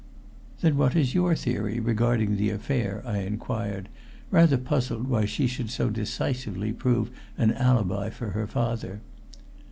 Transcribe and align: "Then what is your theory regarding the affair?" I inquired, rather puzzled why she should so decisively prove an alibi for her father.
"Then 0.61 0.77
what 0.77 0.95
is 0.95 1.13
your 1.13 1.35
theory 1.35 1.79
regarding 1.79 2.35
the 2.35 2.49
affair?" 2.49 3.03
I 3.05 3.19
inquired, 3.19 3.87
rather 4.31 4.57
puzzled 4.57 5.07
why 5.07 5.25
she 5.25 5.45
should 5.45 5.69
so 5.69 5.91
decisively 5.91 6.73
prove 6.73 7.11
an 7.37 7.53
alibi 7.53 8.09
for 8.09 8.29
her 8.31 8.47
father. 8.47 9.01